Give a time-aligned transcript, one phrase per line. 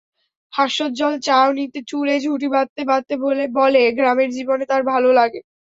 [0.53, 3.13] হাস্যোজ্জ্বল চায়ানিত চুলে ঝুঁটি বাঁধতে বাঁধতে
[3.55, 5.39] বলে, গ্রামের জীবনে তার ভালো লাগে।